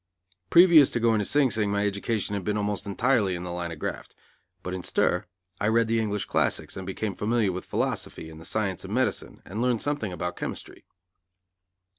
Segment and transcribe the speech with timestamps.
[0.49, 3.71] Previous to going to Sing Sing my education had been almost entirely in the line
[3.71, 4.15] of graft;
[4.63, 5.27] but in stir,
[5.59, 9.43] I read the English classics and became familiar with philosophy and the science of medicine
[9.45, 10.85] and learned something about chemistry.